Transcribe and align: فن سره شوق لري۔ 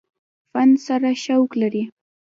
فن 0.53 0.69
سره 0.85 1.11
شوق 1.23 1.51
لري۔ 1.61 1.83